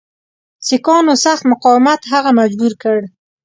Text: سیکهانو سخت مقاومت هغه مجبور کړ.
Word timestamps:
سیکهانو 0.67 1.13
سخت 1.25 1.43
مقاومت 1.51 2.01
هغه 2.13 2.31
مجبور 2.39 2.73
کړ. 2.83 2.97